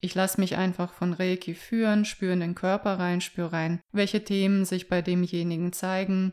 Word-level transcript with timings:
Ich 0.00 0.14
lasse 0.14 0.40
mich 0.40 0.56
einfach 0.56 0.92
von 0.92 1.12
Reiki 1.12 1.54
führen, 1.54 2.04
spüre 2.04 2.32
in 2.32 2.40
den 2.40 2.54
Körper 2.54 2.98
rein, 2.98 3.20
spüre 3.20 3.52
rein, 3.52 3.80
welche 3.92 4.24
Themen 4.24 4.64
sich 4.64 4.88
bei 4.88 5.02
demjenigen 5.02 5.72
zeigen. 5.72 6.32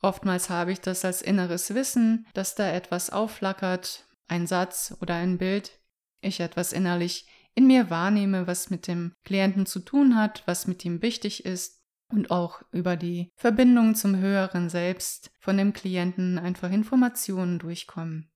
Oftmals 0.00 0.50
habe 0.50 0.72
ich 0.72 0.80
das 0.80 1.04
als 1.04 1.22
inneres 1.22 1.74
Wissen, 1.74 2.26
dass 2.34 2.54
da 2.54 2.70
etwas 2.70 3.10
aufflackert, 3.10 4.06
ein 4.26 4.46
Satz 4.46 4.96
oder 5.00 5.14
ein 5.14 5.38
Bild, 5.38 5.80
ich 6.20 6.40
etwas 6.40 6.72
innerlich 6.72 7.26
in 7.54 7.66
mir 7.66 7.90
wahrnehme, 7.90 8.46
was 8.46 8.70
mit 8.70 8.86
dem 8.86 9.12
Klienten 9.24 9.66
zu 9.66 9.80
tun 9.80 10.16
hat, 10.16 10.42
was 10.46 10.66
mit 10.66 10.84
ihm 10.84 11.02
wichtig 11.02 11.44
ist 11.44 11.82
und 12.12 12.30
auch 12.30 12.62
über 12.72 12.96
die 12.96 13.30
Verbindung 13.36 13.94
zum 13.94 14.16
höheren 14.16 14.70
Selbst 14.70 15.30
von 15.40 15.56
dem 15.56 15.72
Klienten 15.72 16.38
einfach 16.38 16.70
Informationen 16.70 17.58
durchkommen. 17.58 18.30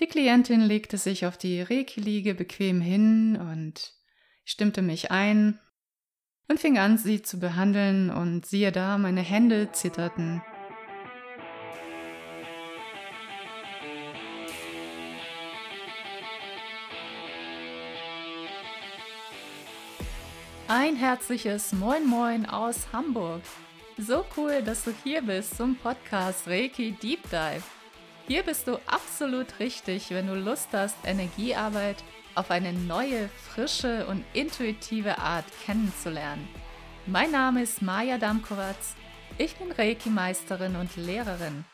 Die 0.00 0.06
Klientin 0.06 0.60
legte 0.60 0.96
sich 0.96 1.26
auf 1.26 1.36
die 1.36 1.60
Reiki-Liege 1.60 2.34
bequem 2.34 2.80
hin 2.80 3.36
und 3.36 3.97
stimmte 4.48 4.80
mich 4.80 5.10
ein 5.10 5.60
und 6.48 6.58
fing 6.58 6.78
an, 6.78 6.96
sie 6.96 7.20
zu 7.20 7.38
behandeln 7.38 8.08
und 8.08 8.46
siehe 8.46 8.72
da, 8.72 8.96
meine 8.96 9.20
Hände 9.20 9.70
zitterten. 9.72 10.40
Ein 20.66 20.96
herzliches 20.96 21.72
Moin 21.72 22.06
Moin 22.06 22.46
aus 22.46 22.90
Hamburg. 22.92 23.42
So 23.98 24.24
cool, 24.36 24.62
dass 24.62 24.84
du 24.84 24.94
hier 25.04 25.20
bist 25.20 25.58
zum 25.58 25.76
Podcast 25.76 26.48
Reiki 26.48 26.92
Deep 26.92 27.22
Dive. 27.24 27.62
Hier 28.26 28.42
bist 28.42 28.66
du 28.66 28.76
absolut 28.86 29.58
richtig, 29.60 30.10
wenn 30.10 30.26
du 30.26 30.34
Lust 30.34 30.68
hast, 30.72 30.96
Energiearbeit 31.04 31.96
auf 32.38 32.52
eine 32.52 32.72
neue, 32.72 33.28
frische 33.28 34.06
und 34.06 34.24
intuitive 34.32 35.18
Art 35.18 35.44
kennenzulernen. 35.64 36.48
Mein 37.06 37.32
Name 37.32 37.62
ist 37.62 37.82
Maja 37.82 38.16
Damkowatz. 38.16 38.94
Ich 39.38 39.56
bin 39.56 39.72
Reiki-Meisterin 39.72 40.76
und 40.76 40.94
Lehrerin. 40.96 41.64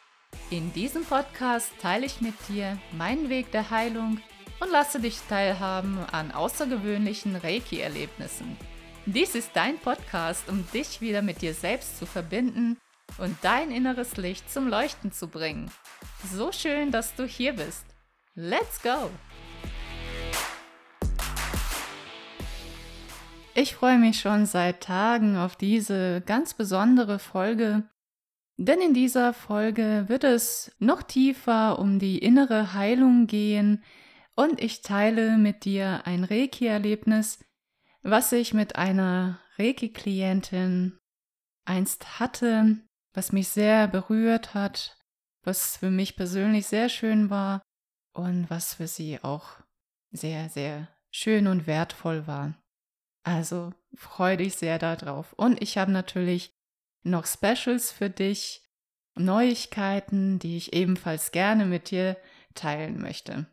In 0.48 0.72
diesem 0.72 1.04
Podcast 1.04 1.70
teile 1.82 2.06
ich 2.06 2.22
mit 2.22 2.34
dir 2.48 2.78
meinen 2.92 3.28
Weg 3.28 3.52
der 3.52 3.70
Heilung 3.70 4.20
und 4.60 4.70
lasse 4.70 5.00
dich 5.00 5.18
teilhaben 5.28 5.98
an 6.12 6.32
außergewöhnlichen 6.32 7.36
Reiki-Erlebnissen. 7.36 8.56
Dies 9.04 9.34
ist 9.34 9.50
dein 9.52 9.78
Podcast, 9.78 10.48
um 10.48 10.66
dich 10.72 11.02
wieder 11.02 11.20
mit 11.20 11.42
dir 11.42 11.52
selbst 11.52 11.98
zu 11.98 12.06
verbinden 12.06 12.78
und 13.18 13.36
dein 13.42 13.70
inneres 13.70 14.16
Licht 14.16 14.50
zum 14.50 14.68
Leuchten 14.68 15.12
zu 15.12 15.28
bringen. 15.28 15.70
So 16.32 16.52
schön, 16.52 16.90
dass 16.90 17.14
du 17.14 17.26
hier 17.26 17.52
bist. 17.52 17.84
Let's 18.34 18.80
go! 18.82 19.10
Ich 23.56 23.76
freue 23.76 23.98
mich 23.98 24.18
schon 24.18 24.46
seit 24.46 24.82
Tagen 24.82 25.36
auf 25.36 25.54
diese 25.54 26.20
ganz 26.22 26.54
besondere 26.54 27.20
Folge, 27.20 27.84
denn 28.56 28.80
in 28.80 28.94
dieser 28.94 29.32
Folge 29.32 30.06
wird 30.08 30.24
es 30.24 30.74
noch 30.80 31.04
tiefer 31.04 31.78
um 31.78 32.00
die 32.00 32.18
innere 32.18 32.74
Heilung 32.74 33.28
gehen 33.28 33.84
und 34.34 34.60
ich 34.60 34.82
teile 34.82 35.38
mit 35.38 35.64
dir 35.64 36.04
ein 36.04 36.24
Reiki-Erlebnis, 36.24 37.44
was 38.02 38.32
ich 38.32 38.54
mit 38.54 38.74
einer 38.74 39.38
Reiki-Klientin 39.56 40.98
einst 41.64 42.18
hatte, 42.18 42.78
was 43.12 43.30
mich 43.30 43.46
sehr 43.48 43.86
berührt 43.86 44.54
hat, 44.54 44.98
was 45.44 45.76
für 45.76 45.92
mich 45.92 46.16
persönlich 46.16 46.66
sehr 46.66 46.88
schön 46.88 47.30
war 47.30 47.62
und 48.14 48.50
was 48.50 48.74
für 48.74 48.88
sie 48.88 49.22
auch 49.22 49.60
sehr, 50.10 50.48
sehr 50.48 50.88
schön 51.12 51.46
und 51.46 51.68
wertvoll 51.68 52.26
war. 52.26 52.54
Also 53.24 53.72
freue 53.94 54.36
dich 54.36 54.54
sehr 54.54 54.78
darauf. 54.78 55.32
Und 55.32 55.60
ich 55.62 55.78
habe 55.78 55.90
natürlich 55.90 56.52
noch 57.02 57.26
Specials 57.26 57.90
für 57.90 58.10
dich, 58.10 58.62
Neuigkeiten, 59.16 60.38
die 60.38 60.56
ich 60.56 60.72
ebenfalls 60.72 61.32
gerne 61.32 61.66
mit 61.66 61.90
dir 61.90 62.16
teilen 62.54 63.00
möchte. 63.00 63.46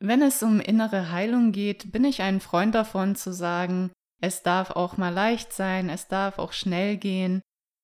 Wenn 0.00 0.22
es 0.22 0.42
um 0.42 0.60
innere 0.60 1.10
Heilung 1.10 1.52
geht, 1.52 1.92
bin 1.92 2.04
ich 2.04 2.22
ein 2.22 2.40
Freund 2.40 2.74
davon 2.74 3.16
zu 3.16 3.32
sagen, 3.32 3.90
es 4.20 4.42
darf 4.42 4.70
auch 4.70 4.96
mal 4.96 5.12
leicht 5.12 5.52
sein, 5.52 5.88
es 5.88 6.08
darf 6.08 6.38
auch 6.38 6.52
schnell 6.52 6.96
gehen. 6.96 7.42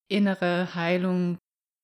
Innere 0.09 0.75
Heilung 0.75 1.39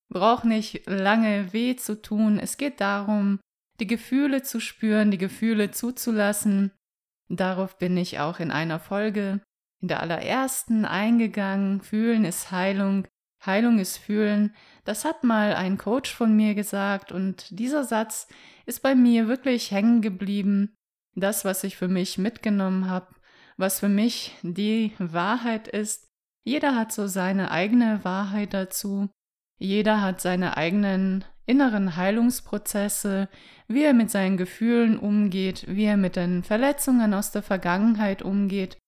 braucht 0.09 0.45
nicht 0.45 0.87
lange 0.87 1.53
weh 1.53 1.77
zu 1.77 2.01
tun. 2.01 2.39
Es 2.39 2.57
geht 2.57 2.81
darum, 2.81 3.41
die 3.79 3.87
Gefühle 3.87 4.43
zu 4.43 4.61
spüren, 4.61 5.11
die 5.11 5.19
Gefühle 5.19 5.71
zuzulassen. 5.71 6.73
Darauf 7.31 7.79
bin 7.79 7.97
ich 7.97 8.19
auch 8.19 8.41
in 8.41 8.51
einer 8.51 8.81
Folge, 8.81 9.41
in 9.81 9.87
der 9.87 10.01
allerersten 10.01 10.85
eingegangen. 10.85 11.81
Fühlen 11.81 12.25
ist 12.25 12.51
Heilung, 12.51 13.07
Heilung 13.47 13.79
ist 13.79 13.99
Fühlen. 13.99 14.53
Das 14.85 15.05
hat 15.05 15.23
mal 15.23 15.55
ein 15.55 15.79
Coach 15.79 16.13
von 16.13 16.35
mir 16.35 16.57
gesagt 16.57 17.13
und 17.13 17.47
dieser 17.57 17.85
Satz 17.85 18.27
ist 18.67 18.83
bei 18.83 18.97
mir 18.97 19.29
wirklich 19.29 19.71
hängen 19.71 20.03
geblieben. 20.03 20.77
Das, 21.15 21.45
was 21.45 21.63
ich 21.63 21.77
für 21.77 21.89
mich 21.89 22.19
mitgenommen 22.19 22.91
habe, 22.91 23.15
was 23.57 23.79
für 23.79 23.89
mich 23.89 24.37
die 24.43 24.93
Wahrheit 24.99 25.69
ist. 25.69 26.09
Jeder 26.43 26.75
hat 26.75 26.91
so 26.91 27.07
seine 27.07 27.53
eigene 27.53 28.05
Wahrheit 28.05 28.55
dazu. 28.55 29.09
Jeder 29.59 30.01
hat 30.01 30.21
seine 30.21 30.57
eigenen 30.57 31.25
inneren 31.51 31.97
Heilungsprozesse, 31.97 33.29
wie 33.67 33.83
er 33.83 33.93
mit 33.93 34.09
seinen 34.09 34.37
Gefühlen 34.37 34.97
umgeht, 34.97 35.65
wie 35.67 35.85
er 35.85 35.97
mit 35.97 36.15
den 36.15 36.45
Verletzungen 36.45 37.13
aus 37.13 37.33
der 37.33 37.43
Vergangenheit 37.43 38.23
umgeht. 38.23 38.79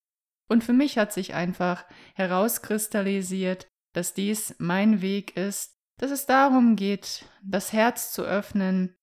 Und 0.48 0.62
für 0.62 0.72
mich 0.72 0.96
hat 0.96 1.12
sich 1.12 1.34
einfach 1.34 1.84
herauskristallisiert, 2.14 3.66
dass 3.94 4.14
dies 4.14 4.54
mein 4.58 5.02
Weg 5.02 5.36
ist, 5.36 5.74
dass 5.98 6.12
es 6.12 6.24
darum 6.24 6.76
geht, 6.76 7.24
das 7.42 7.72
Herz 7.72 8.12
zu 8.12 8.22
öffnen, 8.22 8.94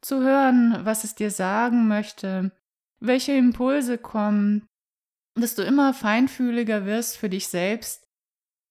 zu 0.00 0.22
hören, 0.22 0.78
was 0.84 1.02
es 1.02 1.16
dir 1.16 1.32
sagen 1.32 1.88
möchte, 1.88 2.52
welche 3.00 3.32
Impulse 3.32 3.98
kommen, 3.98 4.64
dass 5.34 5.56
du 5.56 5.62
immer 5.62 5.92
feinfühliger 5.92 6.86
wirst 6.86 7.16
für 7.16 7.28
dich 7.28 7.48
selbst 7.48 8.06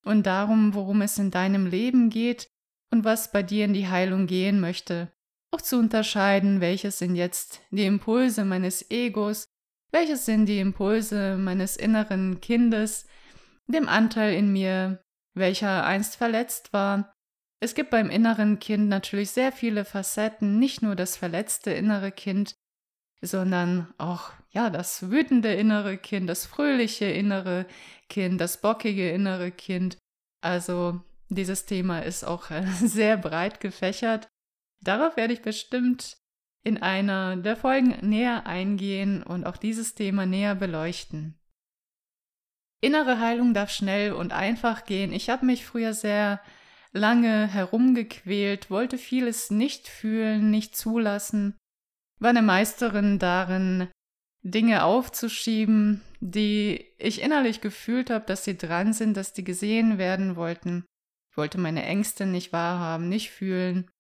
und 0.05 0.25
darum, 0.25 0.73
worum 0.73 1.01
es 1.01 1.17
in 1.17 1.31
deinem 1.31 1.65
Leben 1.65 2.09
geht 2.09 2.47
und 2.91 3.03
was 3.03 3.31
bei 3.31 3.43
dir 3.43 3.65
in 3.65 3.73
die 3.73 3.87
Heilung 3.87 4.27
gehen 4.27 4.59
möchte. 4.59 5.11
Auch 5.51 5.61
zu 5.61 5.77
unterscheiden, 5.77 6.61
welches 6.61 6.99
sind 6.99 7.15
jetzt 7.15 7.61
die 7.71 7.85
Impulse 7.85 8.45
meines 8.45 8.89
Egos, 8.91 9.45
welches 9.91 10.25
sind 10.25 10.45
die 10.45 10.59
Impulse 10.59 11.37
meines 11.37 11.77
inneren 11.77 12.41
Kindes, 12.41 13.05
dem 13.67 13.87
Anteil 13.87 14.33
in 14.33 14.51
mir, 14.51 15.01
welcher 15.33 15.85
einst 15.85 16.15
verletzt 16.15 16.73
war 16.73 17.13
es 17.59 17.73
gibt 17.73 17.89
beim 17.89 18.09
inneren 18.09 18.59
Kind 18.59 18.87
natürlich 18.87 19.31
sehr 19.31 19.51
viele 19.51 19.83
Facetten, 19.83 20.59
nicht 20.59 20.81
nur 20.81 20.95
das 20.95 21.17
verletzte 21.17 21.71
innere 21.71 22.11
Kind, 22.11 22.55
sondern 23.21 23.93
auch 23.97 24.31
ja, 24.51 24.69
das 24.69 25.09
wütende 25.09 25.53
innere 25.53 25.97
Kind, 25.97 26.29
das 26.29 26.45
fröhliche 26.45 27.05
innere 27.05 27.65
Kind, 28.09 28.39
das 28.39 28.61
bockige 28.61 29.11
innere 29.11 29.51
Kind. 29.51 29.97
Also 30.41 31.01
dieses 31.29 31.65
Thema 31.65 31.99
ist 31.99 32.23
auch 32.23 32.51
äh, 32.51 32.65
sehr 32.83 33.17
breit 33.17 33.59
gefächert. 33.59 34.27
Darauf 34.81 35.17
werde 35.17 35.33
ich 35.33 35.41
bestimmt 35.41 36.17
in 36.63 36.77
einer 36.77 37.38
der 37.38 37.55
Folgen 37.55 37.97
näher 38.07 38.45
eingehen 38.45 39.23
und 39.23 39.45
auch 39.45 39.57
dieses 39.57 39.95
Thema 39.95 40.25
näher 40.25 40.55
beleuchten. 40.55 41.39
Innere 42.81 43.19
Heilung 43.19 43.53
darf 43.53 43.71
schnell 43.71 44.11
und 44.13 44.33
einfach 44.33 44.85
gehen. 44.85 45.11
Ich 45.11 45.29
habe 45.29 45.45
mich 45.45 45.65
früher 45.65 45.93
sehr 45.93 46.41
lange 46.91 47.47
herumgequält, 47.47 48.69
wollte 48.69 48.97
vieles 48.97 49.49
nicht 49.49 49.88
fühlen, 49.88 50.51
nicht 50.51 50.75
zulassen, 50.75 51.57
war 52.19 52.29
eine 52.29 52.41
Meisterin 52.41 53.19
darin, 53.19 53.89
Dinge 54.44 54.83
aufzuschieben, 54.83 56.01
die 56.19 56.85
ich 56.97 57.21
innerlich 57.21 57.62
gefühlt 57.62 58.09
habe, 58.09 58.25
dass 58.25 58.44
sie 58.44 58.57
dran 58.57 58.94
sind, 58.94 59.18
dass 59.18 59.33
die 59.33 59.44
gesehen 59.44 59.97
werden 59.97 60.35
wollten. 60.35 60.85
Ich 61.38 61.39
wollte 61.39 61.60
meine 61.60 61.86
Ängste 61.86 62.25
nicht 62.25 62.51
wahrhaben, 62.51 63.10
nicht 63.10 63.30
fühlen. 63.30 63.92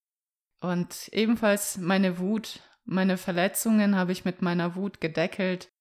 Und 0.59 1.07
ebenfalls 1.11 1.77
meine 1.77 2.17
Wut, 2.17 2.61
meine 2.83 3.15
Verletzungen 3.15 3.95
habe 3.95 4.11
ich 4.11 4.25
mit 4.25 4.41
meiner 4.41 4.73
Wut 4.73 4.99
gedeckelt. 5.01 5.71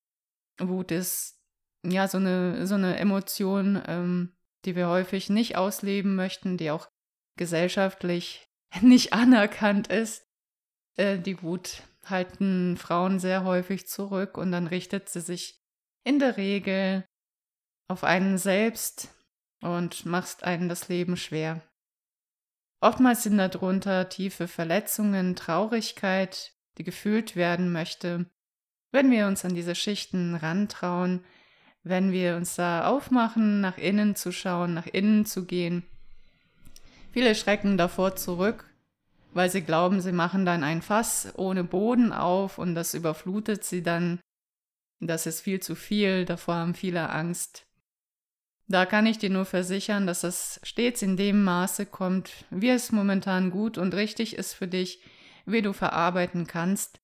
Wut 0.58 0.90
ist 0.90 1.40
ja 1.82 2.08
so 2.08 2.18
eine, 2.18 2.66
so 2.66 2.74
eine 2.74 2.98
Emotion, 2.98 3.82
ähm, 3.86 4.36
die 4.66 4.76
wir 4.76 4.88
häufig 4.88 5.30
nicht 5.30 5.56
ausleben 5.56 6.14
möchten, 6.14 6.58
die 6.58 6.70
auch 6.70 6.90
gesellschaftlich 7.38 8.46
nicht 8.82 9.14
anerkannt 9.14 9.88
ist. 9.88 10.26
Äh, 10.96 11.18
die 11.18 11.42
Wut 11.42 11.84
halten 12.04 12.76
Frauen 12.76 13.18
sehr 13.18 13.44
häufig 13.44 13.86
zurück 13.86 14.36
und 14.36 14.52
dann 14.52 14.66
richtet 14.66 15.08
sie 15.08 15.22
sich 15.22 15.58
in 16.04 16.18
der 16.18 16.36
Regel 16.36 17.06
auf 17.88 18.04
einen 18.04 18.36
selbst 18.36 19.15
und 19.74 20.06
macht 20.06 20.44
einen 20.44 20.68
das 20.68 20.88
Leben 20.88 21.16
schwer. 21.16 21.62
Oftmals 22.80 23.22
sind 23.22 23.38
darunter 23.38 24.08
tiefe 24.08 24.48
Verletzungen, 24.48 25.34
Traurigkeit, 25.34 26.52
die 26.78 26.84
gefühlt 26.84 27.36
werden 27.36 27.72
möchte. 27.72 28.26
Wenn 28.92 29.10
wir 29.10 29.26
uns 29.26 29.44
an 29.44 29.54
diese 29.54 29.74
Schichten 29.74 30.34
rantrauen, 30.34 31.24
wenn 31.82 32.12
wir 32.12 32.36
uns 32.36 32.56
da 32.56 32.86
aufmachen, 32.86 33.60
nach 33.60 33.78
innen 33.78 34.16
zu 34.16 34.32
schauen, 34.32 34.74
nach 34.74 34.86
innen 34.86 35.24
zu 35.24 35.44
gehen. 35.44 35.84
Viele 37.12 37.34
schrecken 37.34 37.78
davor 37.78 38.16
zurück, 38.16 38.64
weil 39.32 39.50
sie 39.50 39.62
glauben, 39.62 40.00
sie 40.00 40.12
machen 40.12 40.44
dann 40.44 40.64
ein 40.64 40.82
Fass 40.82 41.32
ohne 41.36 41.62
Boden 41.62 42.12
auf 42.12 42.58
und 42.58 42.74
das 42.74 42.92
überflutet 42.94 43.64
sie 43.64 43.82
dann. 43.82 44.20
Das 45.00 45.26
ist 45.26 45.40
viel 45.40 45.60
zu 45.60 45.74
viel, 45.74 46.24
davor 46.24 46.56
haben 46.56 46.74
viele 46.74 47.08
Angst. 47.10 47.66
Da 48.68 48.84
kann 48.84 49.06
ich 49.06 49.18
dir 49.18 49.30
nur 49.30 49.44
versichern, 49.44 50.06
dass 50.06 50.24
es 50.24 50.60
stets 50.64 51.02
in 51.02 51.16
dem 51.16 51.44
Maße 51.44 51.86
kommt, 51.86 52.32
wie 52.50 52.70
es 52.70 52.90
momentan 52.90 53.50
gut 53.50 53.78
und 53.78 53.94
richtig 53.94 54.36
ist 54.36 54.54
für 54.54 54.66
dich, 54.66 55.00
wie 55.44 55.62
du 55.62 55.72
verarbeiten 55.72 56.46
kannst. 56.46 57.00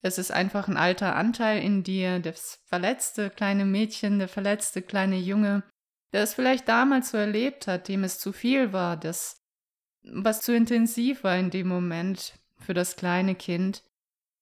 Es 0.00 0.18
ist 0.18 0.30
einfach 0.30 0.68
ein 0.68 0.76
alter 0.76 1.16
Anteil 1.16 1.62
in 1.62 1.82
dir, 1.82 2.20
das 2.20 2.60
verletzte 2.66 3.30
kleine 3.30 3.64
Mädchen, 3.64 4.18
der 4.18 4.28
verletzte 4.28 4.82
kleine 4.82 5.18
Junge, 5.18 5.64
der 6.12 6.22
es 6.22 6.34
vielleicht 6.34 6.68
damals 6.68 7.10
so 7.10 7.18
erlebt 7.18 7.66
hat, 7.66 7.88
dem 7.88 8.04
es 8.04 8.18
zu 8.18 8.32
viel 8.32 8.72
war, 8.72 8.96
das, 8.96 9.40
was 10.02 10.40
zu 10.40 10.54
intensiv 10.54 11.24
war 11.24 11.36
in 11.36 11.50
dem 11.50 11.68
Moment 11.68 12.34
für 12.58 12.74
das 12.74 12.96
kleine 12.96 13.34
Kind. 13.34 13.82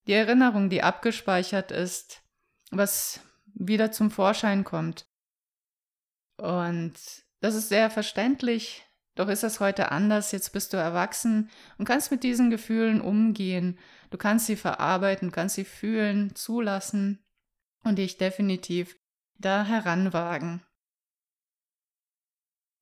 Die 0.07 0.13
Erinnerung, 0.13 0.69
die 0.71 0.83
abgespeichert 0.83 1.73
ist, 1.73 2.23
was 2.71 3.21
wieder 3.55 3.93
zum 3.93 4.11
Vorschein 4.11 4.65
kommt. 4.65 5.07
Und 6.41 6.95
das 7.41 7.55
ist 7.55 7.69
sehr 7.69 7.91
verständlich, 7.91 8.85
doch 9.15 9.29
ist 9.29 9.45
es 9.45 9.61
heute 9.61 9.93
anders. 9.93 10.33
Jetzt 10.33 10.53
bist 10.53 10.73
du 10.73 10.77
erwachsen 10.77 11.51
und 11.79 11.85
kannst 11.85 12.11
mit 12.11 12.23
diesen 12.23 12.51
Gefühlen 12.51 13.01
umgehen. 13.01 13.79
Du 14.11 14.19
kannst 14.19 14.47
sie 14.47 14.57
verarbeiten, 14.57 15.31
kannst 15.31 15.57
sie 15.57 15.65
fühlen, 15.65 16.35
zulassen 16.35 17.23
und 17.85 17.97
dich 17.97 18.17
definitiv 18.17 18.97
da 19.39 19.65
heranwagen. 19.65 20.63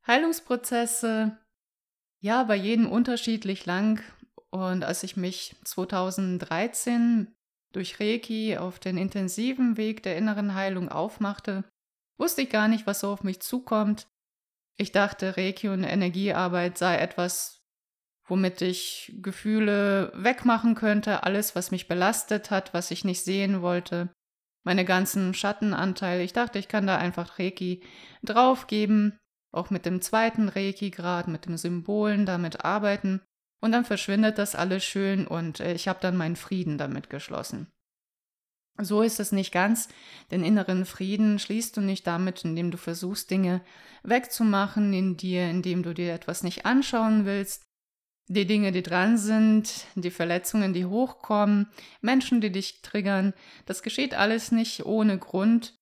Heilungsprozesse, 0.07 1.37
ja, 2.21 2.45
bei 2.45 2.57
jedem 2.57 2.91
unterschiedlich 2.91 3.67
lang. 3.67 4.03
Und 4.51 4.83
als 4.83 5.03
ich 5.03 5.17
mich 5.17 5.57
2013 5.65 7.35
durch 7.73 8.01
Reiki 8.01 8.57
auf 8.57 8.79
den 8.79 8.97
intensiven 8.97 9.77
Weg 9.77 10.03
der 10.03 10.17
inneren 10.17 10.55
Heilung 10.55 10.89
aufmachte, 10.89 11.65
wusste 12.19 12.43
ich 12.43 12.51
gar 12.51 12.69
nicht, 12.69 12.87
was 12.87 13.01
so 13.01 13.11
auf 13.11 13.25
mich 13.25 13.41
zukommt. 13.41 14.09
Ich 14.77 14.93
dachte, 14.93 15.37
Reiki 15.37 15.69
und 15.69 15.85
Energiearbeit 15.85 16.79
sei 16.79 16.99
etwas, 16.99 17.63
womit 18.27 18.61
ich 18.63 19.15
Gefühle 19.23 20.13
wegmachen 20.15 20.75
könnte, 20.75 21.23
alles, 21.23 21.57
was 21.57 21.71
mich 21.71 21.89
belastet 21.89 22.51
hat, 22.51 22.75
was 22.75 22.91
ich 22.91 23.05
nicht 23.05 23.25
sehen 23.25 23.63
wollte, 23.63 24.11
meine 24.65 24.85
ganzen 24.85 25.35
Schattenanteile. 25.35 26.23
Ich 26.23 26.33
dachte, 26.33 26.59
ich 26.59 26.69
kann 26.69 26.87
da 26.87 26.99
einfach 26.99 27.39
Reiki 27.39 27.83
draufgeben, 28.23 29.19
auch 29.53 29.71
mit 29.71 29.87
dem 29.87 30.03
zweiten 30.03 30.49
Reiki-Grad, 30.49 31.29
mit 31.29 31.47
den 31.47 31.57
Symbolen 31.57 32.27
damit 32.27 32.65
arbeiten. 32.65 33.23
Und 33.61 33.73
dann 33.73 33.85
verschwindet 33.85 34.39
das 34.39 34.55
alles 34.55 34.85
schön 34.85 35.27
und 35.27 35.59
äh, 35.59 35.73
ich 35.73 35.89
habe 35.89 35.99
dann 36.01 36.17
meinen 36.17 36.37
Frieden 36.37 36.79
damit 36.79 37.11
geschlossen. 37.11 37.67
So 38.81 39.03
ist 39.03 39.19
es 39.19 39.33
nicht 39.33 39.51
ganz. 39.51 39.89
Den 40.31 40.45
inneren 40.45 40.85
Frieden 40.85 41.41
schließt 41.41 41.77
du 41.77 41.81
nicht 41.81 42.07
damit, 42.07 42.45
indem 42.45 42.71
du 42.71 42.79
versuchst, 42.79 43.31
Dinge 43.31 43.61
wegzumachen 44.05 44.93
in 44.93 45.17
dir, 45.17 45.51
indem 45.51 45.83
du 45.83 45.93
dir 45.93 46.15
etwas 46.15 46.45
nicht 46.45 46.65
anschauen 46.65 47.25
willst. 47.27 47.65
Die 48.29 48.47
Dinge, 48.47 48.71
die 48.71 48.83
dran 48.83 49.19
sind, 49.19 49.87
die 49.97 50.11
Verletzungen, 50.11 50.75
die 50.75 50.85
hochkommen, 50.85 51.71
Menschen, 52.01 52.41
die 52.41 52.53
dich 52.53 52.83
triggern, 52.83 53.33
das 53.67 53.83
geschieht 53.83 54.15
alles 54.15 54.53
nicht 54.53 54.87
ohne 54.87 55.19
Grund. 55.19 55.75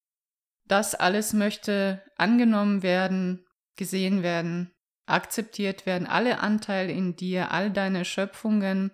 Das 0.66 0.94
alles 0.94 1.32
möchte 1.32 2.02
angenommen 2.16 2.82
werden, 2.82 3.44
gesehen 3.76 4.22
werden, 4.22 4.72
akzeptiert 5.06 5.84
werden. 5.87 6.06
Alle 6.06 6.40
Anteile 6.40 6.92
in 6.92 7.14
dir, 7.14 7.50
all 7.50 7.70
deine 7.70 8.04
Schöpfungen 8.04 8.90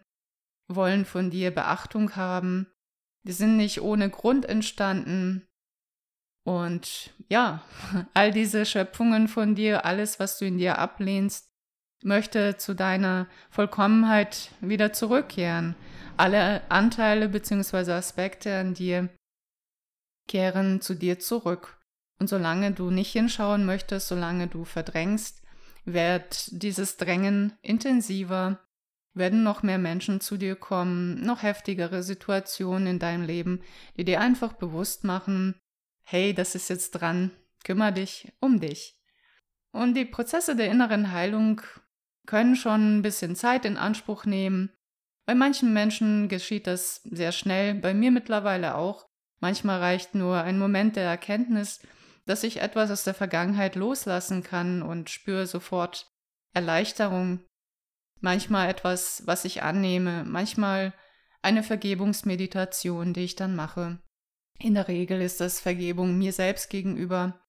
wollen 0.66 1.04
von 1.04 1.30
dir 1.30 1.50
Beachtung 1.50 2.16
haben 2.16 2.71
die 3.24 3.32
sind 3.32 3.56
nicht 3.56 3.80
ohne 3.80 4.10
Grund 4.10 4.46
entstanden. 4.46 5.46
Und 6.44 7.10
ja, 7.28 7.62
all 8.14 8.30
diese 8.32 8.66
Schöpfungen 8.66 9.28
von 9.28 9.54
dir, 9.54 9.84
alles, 9.84 10.18
was 10.18 10.38
du 10.38 10.46
in 10.46 10.58
dir 10.58 10.78
ablehnst, 10.78 11.48
möchte 12.04 12.56
zu 12.56 12.74
deiner 12.74 13.28
Vollkommenheit 13.50 14.50
wieder 14.60 14.92
zurückkehren. 14.92 15.76
Alle 16.16 16.62
Anteile 16.70 17.28
bzw. 17.28 17.92
Aspekte 17.92 18.58
an 18.58 18.74
dir 18.74 19.08
kehren 20.28 20.80
zu 20.80 20.94
dir 20.94 21.18
zurück. 21.18 21.78
Und 22.18 22.28
solange 22.28 22.72
du 22.72 22.90
nicht 22.90 23.12
hinschauen 23.12 23.64
möchtest, 23.64 24.08
solange 24.08 24.46
du 24.46 24.64
verdrängst, 24.64 25.42
wird 25.84 26.46
dieses 26.62 26.96
Drängen 26.96 27.54
intensiver 27.62 28.60
werden 29.14 29.42
noch 29.42 29.62
mehr 29.62 29.78
Menschen 29.78 30.20
zu 30.20 30.36
dir 30.36 30.56
kommen, 30.56 31.24
noch 31.24 31.42
heftigere 31.42 32.02
Situationen 32.02 32.86
in 32.86 32.98
deinem 32.98 33.24
Leben, 33.24 33.62
die 33.96 34.04
dir 34.04 34.20
einfach 34.20 34.54
bewusst 34.54 35.04
machen, 35.04 35.54
hey, 36.02 36.34
das 36.34 36.54
ist 36.54 36.68
jetzt 36.68 36.92
dran, 36.92 37.30
kümmere 37.64 37.92
dich 37.92 38.32
um 38.40 38.60
dich. 38.60 38.98
Und 39.72 39.94
die 39.94 40.04
Prozesse 40.04 40.56
der 40.56 40.70
inneren 40.70 41.12
Heilung 41.12 41.60
können 42.26 42.56
schon 42.56 42.98
ein 42.98 43.02
bisschen 43.02 43.36
Zeit 43.36 43.64
in 43.64 43.76
Anspruch 43.76 44.24
nehmen. 44.24 44.70
Bei 45.26 45.34
manchen 45.34 45.72
Menschen 45.72 46.28
geschieht 46.28 46.66
das 46.66 46.96
sehr 47.04 47.32
schnell, 47.32 47.74
bei 47.74 47.94
mir 47.94 48.10
mittlerweile 48.10 48.74
auch. 48.74 49.08
Manchmal 49.40 49.80
reicht 49.80 50.14
nur 50.14 50.42
ein 50.42 50.58
Moment 50.58 50.96
der 50.96 51.04
Erkenntnis, 51.04 51.80
dass 52.26 52.44
ich 52.44 52.60
etwas 52.60 52.90
aus 52.90 53.04
der 53.04 53.14
Vergangenheit 53.14 53.74
loslassen 53.74 54.42
kann 54.42 54.82
und 54.82 55.10
spüre 55.10 55.46
sofort 55.46 56.12
Erleichterung, 56.52 57.40
manchmal 58.22 58.68
etwas, 58.68 59.22
was 59.26 59.44
ich 59.44 59.62
annehme, 59.62 60.24
manchmal 60.24 60.94
eine 61.42 61.62
Vergebungsmeditation, 61.62 63.12
die 63.12 63.24
ich 63.24 63.36
dann 63.36 63.54
mache. 63.54 63.98
In 64.58 64.74
der 64.74 64.88
Regel 64.88 65.20
ist 65.20 65.40
das 65.40 65.60
Vergebung 65.60 66.16
mir 66.16 66.32
selbst 66.32 66.70
gegenüber, 66.70 67.40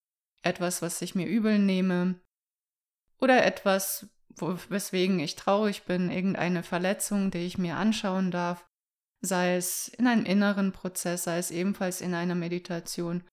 etwas, 0.41 0.81
was 0.81 1.01
ich 1.01 1.15
mir 1.15 1.27
übel 1.27 1.59
nehme 1.59 2.19
oder 3.19 3.45
etwas, 3.45 4.09
weswegen 4.37 5.19
ich 5.19 5.35
traurig 5.35 5.83
bin, 5.83 6.09
irgendeine 6.09 6.63
Verletzung, 6.63 7.31
die 7.31 7.45
ich 7.45 7.57
mir 7.57 7.77
anschauen 7.77 8.31
darf, 8.31 8.67
sei 9.21 9.55
es 9.55 9.87
in 9.87 10.07
einem 10.07 10.25
inneren 10.25 10.71
Prozess, 10.71 11.23
sei 11.23 11.37
es 11.37 11.51
ebenfalls 11.51 12.01
in 12.01 12.13
einer 12.13 12.35
Meditation 12.35 13.23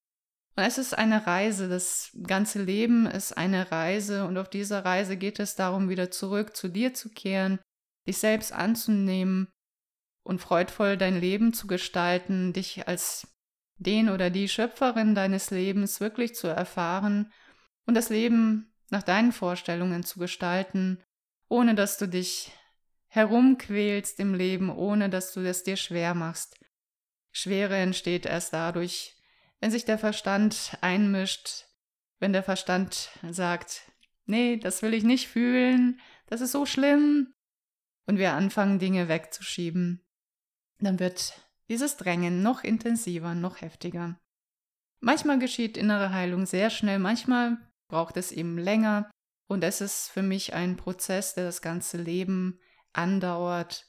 und 0.57 0.65
es 0.65 0.79
ist 0.79 0.97
eine 0.97 1.27
Reise, 1.27 1.69
das 1.69 2.11
ganze 2.27 2.63
Leben 2.63 3.07
ist 3.07 3.37
eine 3.37 3.71
Reise 3.71 4.27
und 4.27 4.37
auf 4.37 4.51
dieser 4.51 4.85
Reise 4.85 5.17
geht 5.17 5.39
es 5.41 5.55
darum, 5.55 5.89
wieder 5.89 6.11
zurück 6.11 6.57
zu 6.57 6.69
dir 6.69 6.93
zu 6.93 7.09
kehren, 7.09 7.59
dich 8.07 8.19
selbst 8.19 8.53
anzunehmen 8.53 9.49
und 10.23 10.41
freudvoll 10.41 10.97
dein 10.97 11.19
Leben 11.19 11.53
zu 11.53 11.67
gestalten, 11.67 12.53
dich 12.53 12.89
als 12.89 13.29
den 13.79 14.11
oder 14.11 14.29
die 14.31 14.49
Schöpferin 14.49 15.15
deines 15.15 15.51
Lebens 15.51 16.01
wirklich 16.01 16.35
zu 16.35 16.49
erfahren 16.49 17.33
und 17.87 17.95
das 17.95 18.11
Leben 18.11 18.73
nach 18.91 19.03
deinen 19.03 19.33
Vorstellungen 19.33 20.03
zu 20.03 20.19
gestalten, 20.19 21.03
ohne 21.49 21.75
dass 21.75 21.97
du 21.97 22.07
dich 22.07 22.53
herumquälst 23.09 24.21
im 24.21 24.35
Leben, 24.35 24.71
ohne 24.71 25.09
dass 25.09 25.33
du 25.33 25.41
es 25.41 25.63
dir 25.63 25.77
schwer 25.77 26.15
machst. 26.15 26.59
Schwere 27.33 27.77
entsteht 27.77 28.27
erst 28.27 28.53
dadurch, 28.53 29.17
wenn 29.61 29.71
sich 29.71 29.85
der 29.85 29.99
Verstand 29.99 30.77
einmischt, 30.81 31.67
wenn 32.19 32.33
der 32.33 32.43
Verstand 32.43 33.11
sagt, 33.31 33.83
nee, 34.27 34.57
das 34.57 34.83
will 34.83 34.95
ich 34.95 35.05
nicht 35.05 35.29
fühlen, 35.29 36.01
das 36.27 36.41
ist 36.41 36.53
so 36.53 36.67
schlimm, 36.67 37.33
und 38.07 38.19
wir 38.19 38.33
anfangen, 38.33 38.79
Dinge 38.79 39.09
wegzuschieben, 39.09 40.05
dann 40.79 40.99
wird 40.99 41.47
dieses 41.69 41.97
Drängen 41.97 42.43
noch 42.43 42.65
intensiver, 42.65 43.35
noch 43.35 43.61
heftiger. 43.61 44.19
Manchmal 45.01 45.39
geschieht 45.39 45.77
innere 45.77 46.13
Heilung 46.13 46.45
sehr 46.47 46.71
schnell, 46.71 46.99
manchmal 46.99 47.59
braucht 47.89 48.17
es 48.17 48.33
eben 48.33 48.59
länger, 48.59 49.11
und 49.51 49.65
es 49.65 49.81
ist 49.81 50.09
für 50.09 50.23
mich 50.23 50.55
ein 50.55 50.77
Prozess, 50.77 51.35
der 51.35 51.45
das 51.45 51.61
ganze 51.61 51.97
Leben 51.97 52.61
andauert 52.93 53.85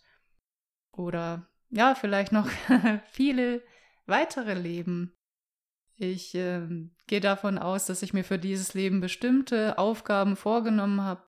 oder 0.92 1.48
ja, 1.70 1.94
vielleicht 1.94 2.32
noch 2.32 2.50
viele 3.12 3.64
weitere 4.08 4.56
Leben. 4.56 5.16
Ich 6.02 6.34
äh, 6.34 6.68
gehe 7.06 7.20
davon 7.20 7.60
aus, 7.60 7.86
dass 7.86 8.02
ich 8.02 8.12
mir 8.12 8.24
für 8.24 8.40
dieses 8.40 8.74
Leben 8.74 9.02
bestimmte 9.02 9.78
Aufgaben 9.78 10.36
vorgenommen 10.36 11.02
habe, 11.02 11.22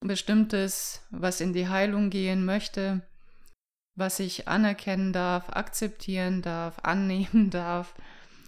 bestimmtes, 0.00 1.06
was 1.10 1.42
in 1.42 1.52
die 1.52 1.68
Heilung 1.68 2.08
gehen 2.08 2.46
möchte, 2.46 3.06
was 3.96 4.18
ich 4.18 4.48
anerkennen 4.48 5.12
darf, 5.12 5.50
akzeptieren 5.50 6.40
darf, 6.40 6.78
annehmen 6.84 7.50
darf, 7.50 7.94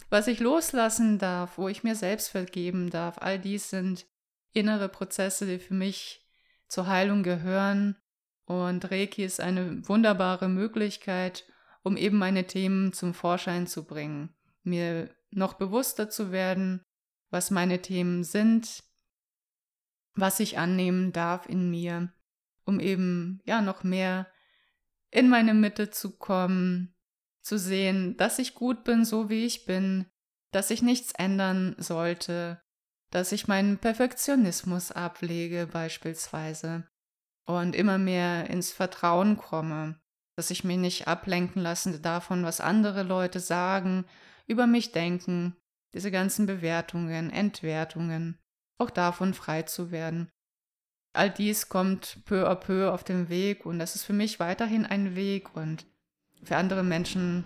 was 0.08 0.28
ich 0.28 0.40
loslassen 0.40 1.18
darf, 1.18 1.58
wo 1.58 1.68
ich 1.68 1.84
mir 1.84 1.94
selbst 1.94 2.28
vergeben 2.28 2.88
darf. 2.88 3.18
All 3.18 3.38
dies 3.38 3.68
sind 3.68 4.06
innere 4.54 4.88
Prozesse, 4.88 5.44
die 5.44 5.58
für 5.58 5.74
mich 5.74 6.26
zur 6.68 6.86
Heilung 6.86 7.22
gehören. 7.22 7.96
Und 8.46 8.90
Reiki 8.90 9.24
ist 9.24 9.40
eine 9.40 9.86
wunderbare 9.86 10.48
Möglichkeit, 10.48 11.44
um 11.82 11.98
eben 11.98 12.16
meine 12.16 12.46
Themen 12.46 12.94
zum 12.94 13.12
Vorschein 13.12 13.66
zu 13.66 13.84
bringen, 13.84 14.34
mir 14.62 15.10
noch 15.30 15.54
bewusster 15.54 16.10
zu 16.10 16.32
werden, 16.32 16.84
was 17.30 17.50
meine 17.50 17.80
Themen 17.82 18.24
sind, 18.24 18.82
was 20.14 20.40
ich 20.40 20.58
annehmen 20.58 21.12
darf 21.12 21.48
in 21.48 21.70
mir, 21.70 22.12
um 22.64 22.80
eben 22.80 23.40
ja 23.44 23.62
noch 23.62 23.84
mehr 23.84 24.26
in 25.10 25.28
meine 25.28 25.54
Mitte 25.54 25.90
zu 25.90 26.16
kommen, 26.16 26.94
zu 27.40 27.58
sehen, 27.58 28.16
dass 28.16 28.38
ich 28.38 28.54
gut 28.54 28.84
bin, 28.84 29.04
so 29.04 29.28
wie 29.28 29.44
ich 29.46 29.64
bin, 29.64 30.06
dass 30.50 30.70
ich 30.70 30.82
nichts 30.82 31.12
ändern 31.12 31.74
sollte, 31.78 32.60
dass 33.10 33.32
ich 33.32 33.48
meinen 33.48 33.78
Perfektionismus 33.78 34.92
ablege 34.92 35.66
beispielsweise 35.66 36.88
und 37.44 37.74
immer 37.74 37.98
mehr 37.98 38.48
ins 38.50 38.72
Vertrauen 38.72 39.36
komme, 39.36 40.00
dass 40.36 40.50
ich 40.50 40.64
mich 40.64 40.76
nicht 40.76 41.08
ablenken 41.08 41.62
lasse 41.62 42.00
davon, 42.00 42.44
was 42.44 42.60
andere 42.60 43.02
Leute 43.02 43.40
sagen, 43.40 44.04
über 44.50 44.66
mich 44.66 44.92
denken, 44.92 45.56
diese 45.94 46.10
ganzen 46.10 46.46
Bewertungen, 46.46 47.30
Entwertungen, 47.30 48.38
auch 48.78 48.90
davon 48.90 49.32
frei 49.32 49.62
zu 49.62 49.90
werden. 49.90 50.28
All 51.12 51.30
dies 51.30 51.68
kommt 51.68 52.18
peu 52.24 52.48
à 52.48 52.54
peu 52.54 52.92
auf 52.92 53.04
den 53.04 53.28
Weg 53.28 53.64
und 53.64 53.78
das 53.78 53.94
ist 53.94 54.04
für 54.04 54.12
mich 54.12 54.40
weiterhin 54.40 54.86
ein 54.86 55.14
Weg 55.14 55.56
und 55.56 55.86
für 56.42 56.56
andere 56.56 56.82
Menschen, 56.82 57.44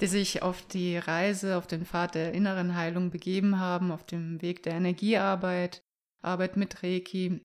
die 0.00 0.06
sich 0.06 0.42
auf 0.42 0.66
die 0.66 0.96
Reise, 0.96 1.56
auf 1.56 1.66
den 1.66 1.84
Pfad 1.84 2.14
der 2.14 2.32
inneren 2.32 2.74
Heilung 2.74 3.10
begeben 3.10 3.58
haben, 3.58 3.92
auf 3.92 4.04
dem 4.04 4.40
Weg 4.42 4.62
der 4.62 4.74
Energiearbeit, 4.74 5.82
Arbeit 6.22 6.56
mit 6.56 6.82
Reiki, 6.82 7.42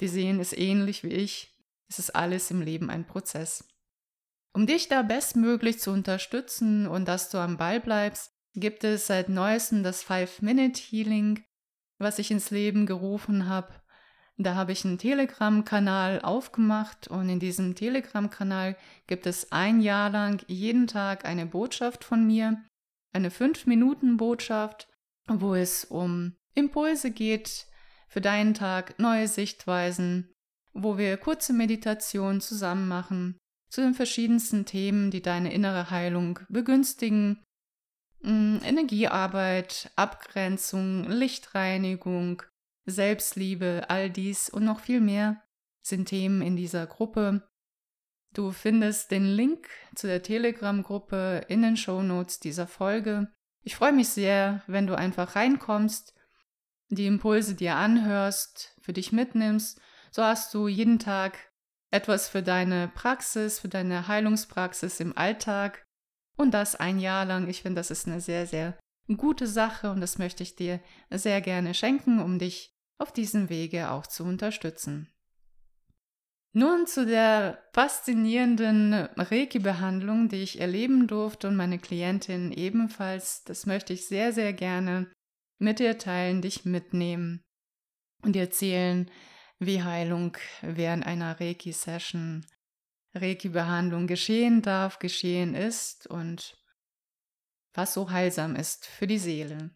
die 0.00 0.08
sehen 0.08 0.40
es 0.40 0.52
ähnlich 0.52 1.04
wie 1.04 1.12
ich. 1.12 1.56
Es 1.88 1.98
ist 1.98 2.14
alles 2.14 2.50
im 2.50 2.62
Leben 2.62 2.90
ein 2.90 3.06
Prozess. 3.06 3.68
Um 4.52 4.66
dich 4.66 4.88
da 4.88 5.02
bestmöglich 5.02 5.78
zu 5.78 5.90
unterstützen 5.90 6.86
und 6.86 7.06
dass 7.06 7.30
du 7.30 7.38
am 7.38 7.56
Ball 7.56 7.80
bleibst, 7.80 8.32
gibt 8.54 8.84
es 8.84 9.06
seit 9.06 9.28
neuestem 9.28 9.82
das 9.82 10.02
Five-Minute-Healing, 10.02 11.44
was 11.98 12.18
ich 12.18 12.30
ins 12.30 12.50
Leben 12.50 12.86
gerufen 12.86 13.48
habe. 13.48 13.74
Da 14.36 14.54
habe 14.54 14.72
ich 14.72 14.84
einen 14.84 14.98
Telegram-Kanal 14.98 16.22
aufgemacht 16.22 17.08
und 17.08 17.28
in 17.28 17.40
diesem 17.40 17.74
Telegram-Kanal 17.74 18.76
gibt 19.06 19.26
es 19.26 19.52
ein 19.52 19.80
Jahr 19.80 20.10
lang 20.10 20.42
jeden 20.46 20.86
Tag 20.86 21.26
eine 21.26 21.46
Botschaft 21.46 22.04
von 22.04 22.26
mir, 22.26 22.64
eine 23.12 23.28
5-Minuten-Botschaft, 23.28 24.88
wo 25.28 25.54
es 25.54 25.84
um 25.84 26.36
Impulse 26.54 27.10
geht 27.10 27.66
für 28.08 28.20
deinen 28.20 28.54
Tag, 28.54 28.98
neue 28.98 29.28
Sichtweisen, 29.28 30.32
wo 30.72 30.96
wir 30.96 31.16
kurze 31.16 31.52
Meditationen 31.52 32.40
zusammen 32.40 32.88
machen 32.88 33.38
zu 33.68 33.82
den 33.82 33.94
verschiedensten 33.94 34.64
Themen, 34.64 35.10
die 35.10 35.22
deine 35.22 35.52
innere 35.52 35.90
Heilung 35.90 36.40
begünstigen 36.48 37.40
Energiearbeit, 38.22 39.90
Abgrenzung, 39.96 41.04
Lichtreinigung, 41.04 42.42
Selbstliebe, 42.86 43.84
all 43.88 44.10
dies 44.10 44.50
und 44.50 44.64
noch 44.64 44.80
viel 44.80 45.00
mehr 45.00 45.42
sind 45.82 46.06
Themen 46.06 46.42
in 46.42 46.56
dieser 46.56 46.86
Gruppe. 46.86 47.48
Du 48.32 48.52
findest 48.52 49.10
den 49.10 49.24
Link 49.24 49.68
zu 49.94 50.06
der 50.06 50.22
Telegram-Gruppe 50.22 51.46
in 51.48 51.62
den 51.62 51.76
Shownotes 51.76 52.38
dieser 52.40 52.66
Folge. 52.66 53.32
Ich 53.62 53.76
freue 53.76 53.92
mich 53.92 54.08
sehr, 54.10 54.62
wenn 54.66 54.86
du 54.86 54.96
einfach 54.96 55.34
reinkommst, 55.34 56.14
die 56.88 57.06
Impulse 57.06 57.54
dir 57.54 57.76
anhörst, 57.76 58.76
für 58.80 58.92
dich 58.92 59.12
mitnimmst. 59.12 59.80
So 60.10 60.22
hast 60.22 60.54
du 60.54 60.68
jeden 60.68 60.98
Tag 60.98 61.38
etwas 61.90 62.28
für 62.28 62.42
deine 62.42 62.88
Praxis, 62.88 63.58
für 63.58 63.68
deine 63.68 64.06
Heilungspraxis 64.06 65.00
im 65.00 65.16
Alltag 65.16 65.86
und 66.36 66.52
das 66.52 66.76
ein 66.76 66.98
Jahr 66.98 67.24
lang. 67.24 67.48
Ich 67.48 67.62
finde, 67.62 67.80
das 67.80 67.90
ist 67.90 68.06
eine 68.06 68.20
sehr, 68.20 68.46
sehr 68.46 68.78
gute 69.16 69.46
Sache 69.46 69.90
und 69.90 70.00
das 70.00 70.18
möchte 70.18 70.42
ich 70.42 70.56
dir 70.56 70.80
sehr 71.10 71.40
gerne 71.40 71.74
schenken, 71.74 72.20
um 72.20 72.38
dich 72.38 72.72
auf 72.98 73.12
diesem 73.12 73.48
Wege 73.48 73.90
auch 73.90 74.06
zu 74.06 74.24
unterstützen. 74.24 75.08
Nun 76.52 76.86
zu 76.86 77.06
der 77.06 77.62
faszinierenden 77.72 78.92
Reiki-Behandlung, 78.94 80.28
die 80.28 80.42
ich 80.42 80.60
erleben 80.60 81.06
durfte 81.06 81.46
und 81.46 81.54
meine 81.54 81.78
Klientin 81.78 82.50
ebenfalls. 82.50 83.44
Das 83.44 83.66
möchte 83.66 83.92
ich 83.92 84.06
sehr, 84.08 84.32
sehr 84.32 84.52
gerne 84.52 85.10
mit 85.58 85.78
dir 85.78 85.96
teilen, 85.96 86.42
dich 86.42 86.64
mitnehmen 86.64 87.40
und 88.22 88.34
dir 88.34 88.42
erzählen, 88.42 89.08
wie 89.60 89.82
Heilung 89.82 90.36
während 90.62 91.06
einer 91.06 91.38
Reiki-Session 91.38 92.44
Reiki-Behandlung 93.14 94.06
geschehen 94.06 94.62
darf, 94.62 94.98
geschehen 94.98 95.54
ist 95.54 96.06
und 96.06 96.56
was 97.74 97.94
so 97.94 98.10
heilsam 98.10 98.56
ist 98.56 98.86
für 98.86 99.06
die 99.06 99.18
Seele. 99.18 99.70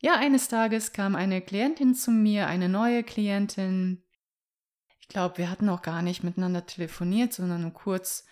Ja, 0.00 0.16
eines 0.16 0.48
Tages 0.48 0.92
kam 0.92 1.14
eine 1.14 1.40
Klientin 1.40 1.94
zu 1.94 2.10
mir, 2.10 2.46
eine 2.46 2.68
neue 2.68 3.02
Klientin. 3.02 4.02
Ich 5.00 5.08
glaube, 5.08 5.38
wir 5.38 5.50
hatten 5.50 5.68
auch 5.68 5.82
gar 5.82 6.02
nicht 6.02 6.22
miteinander 6.22 6.66
telefoniert, 6.66 7.32
sondern 7.32 7.62
nur 7.62 7.72
kurz 7.72 8.24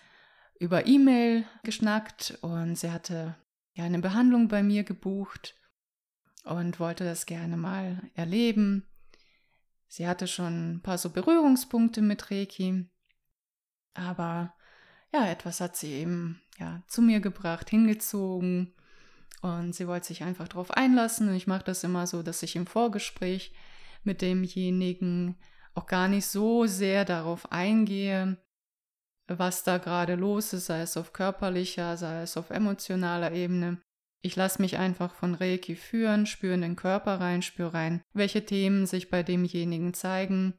über 0.59 0.85
E-Mail 0.85 1.45
geschnackt 1.63 2.37
und 2.41 2.75
sie 2.75 2.91
hatte 2.91 3.35
ja 3.73 3.83
eine 3.83 3.99
Behandlung 3.99 4.47
bei 4.47 4.63
mir 4.63 4.83
gebucht 4.83 5.55
und 6.43 6.79
wollte 6.79 7.03
das 7.03 7.25
gerne 7.25 7.57
mal 7.57 8.09
erleben. 8.13 8.87
Sie 9.87 10.07
hatte 10.07 10.27
schon 10.27 10.75
ein 10.75 10.81
paar 10.81 10.97
so 10.97 11.09
Berührungspunkte 11.09 12.01
mit 12.01 12.31
Reiki 12.31 12.89
aber 13.95 14.53
ja, 15.13 15.27
etwas 15.27 15.61
hat 15.61 15.75
sie 15.75 15.93
eben 15.93 16.41
ja 16.59 16.83
zu 16.87 17.01
mir 17.01 17.19
gebracht, 17.19 17.69
hingezogen 17.69 18.73
und 19.41 19.73
sie 19.73 19.87
wollte 19.87 20.07
sich 20.07 20.23
einfach 20.23 20.47
darauf 20.47 20.71
einlassen. 20.71 21.29
Und 21.29 21.35
ich 21.35 21.47
mache 21.47 21.63
das 21.63 21.83
immer 21.83 22.07
so, 22.07 22.23
dass 22.23 22.43
ich 22.43 22.55
im 22.55 22.67
Vorgespräch 22.67 23.53
mit 24.03 24.21
demjenigen 24.21 25.37
auch 25.73 25.87
gar 25.87 26.07
nicht 26.07 26.25
so 26.27 26.65
sehr 26.65 27.05
darauf 27.05 27.51
eingehe, 27.51 28.37
was 29.27 29.63
da 29.63 29.77
gerade 29.77 30.15
los 30.15 30.53
ist, 30.53 30.67
sei 30.67 30.81
es 30.81 30.97
auf 30.97 31.13
körperlicher, 31.13 31.97
sei 31.97 32.21
es 32.21 32.37
auf 32.37 32.49
emotionaler 32.49 33.31
Ebene. 33.31 33.81
Ich 34.21 34.35
lasse 34.35 34.61
mich 34.61 34.77
einfach 34.77 35.13
von 35.13 35.35
Reiki 35.35 35.75
führen, 35.75 36.25
spüre 36.25 36.55
in 36.55 36.61
den 36.61 36.75
Körper 36.75 37.19
rein, 37.19 37.41
spüre 37.41 37.73
rein, 37.73 38.01
welche 38.13 38.45
Themen 38.45 38.85
sich 38.87 39.09
bei 39.09 39.21
demjenigen 39.21 39.93
zeigen. 39.93 40.55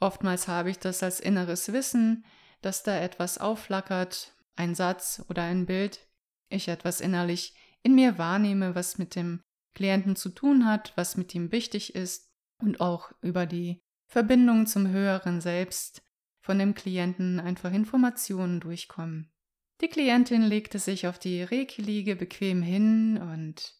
Oftmals 0.00 0.48
habe 0.48 0.70
ich 0.70 0.78
das 0.78 1.02
als 1.02 1.20
inneres 1.20 1.72
Wissen, 1.72 2.24
dass 2.60 2.82
da 2.82 2.98
etwas 2.98 3.38
aufflackert, 3.38 4.34
ein 4.56 4.74
Satz 4.74 5.24
oder 5.28 5.42
ein 5.42 5.66
Bild, 5.66 6.06
ich 6.48 6.68
etwas 6.68 7.00
innerlich 7.00 7.54
in 7.82 7.94
mir 7.94 8.18
wahrnehme, 8.18 8.74
was 8.74 8.98
mit 8.98 9.14
dem 9.14 9.42
Klienten 9.74 10.16
zu 10.16 10.30
tun 10.30 10.66
hat, 10.66 10.92
was 10.96 11.16
mit 11.16 11.34
ihm 11.34 11.52
wichtig 11.52 11.94
ist 11.94 12.30
und 12.58 12.80
auch 12.80 13.12
über 13.22 13.46
die 13.46 13.80
Verbindung 14.06 14.66
zum 14.66 14.88
höheren 14.88 15.40
Selbst 15.40 16.02
von 16.40 16.58
dem 16.58 16.74
Klienten 16.74 17.38
einfach 17.38 17.72
Informationen 17.72 18.60
durchkommen. 18.60 19.32
Die 19.80 19.88
Klientin 19.88 20.42
legte 20.42 20.78
sich 20.78 21.06
auf 21.06 21.18
die 21.18 21.42
Reiki-Liege 21.42 22.16
bequem 22.16 22.62
hin 22.62 23.18
und 23.18 23.74